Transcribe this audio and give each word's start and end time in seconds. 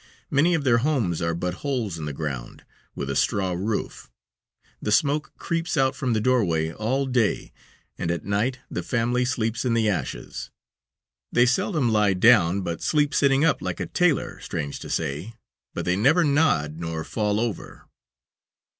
Many 0.31 0.55
of 0.55 0.63
their 0.63 0.79
homes 0.79 1.21
are 1.21 1.35
but 1.35 1.53
holes 1.61 1.99
in 1.99 2.05
the 2.05 2.11
ground, 2.11 2.65
with 2.95 3.07
a 3.07 3.15
straw 3.15 3.51
roof. 3.51 4.09
The 4.81 4.91
smoke 4.91 5.31
creeps 5.37 5.77
out 5.77 5.95
from 5.95 6.13
the 6.13 6.19
doorway 6.19 6.71
all 6.73 7.05
day, 7.05 7.53
and 7.99 8.09
at 8.09 8.25
night 8.25 8.57
the 8.67 8.81
family 8.81 9.25
sleep 9.25 9.63
in 9.63 9.75
the 9.75 9.87
ashes. 9.87 10.49
They 11.31 11.45
seldom 11.45 11.89
lie 11.89 12.15
down, 12.15 12.61
but 12.61 12.81
sleep 12.81 13.13
sitting 13.13 13.45
up 13.45 13.61
like 13.61 13.79
a 13.79 13.85
tailor, 13.85 14.39
strange 14.39 14.79
to 14.79 14.89
say, 14.89 15.35
but 15.75 15.85
they 15.85 15.95
never 15.95 16.23
nod 16.23 16.79
nor 16.79 17.03
fall 17.03 17.39
over. 17.39 17.83